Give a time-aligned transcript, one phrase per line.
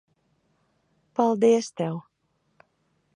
[1.15, 1.95] Paldies tev.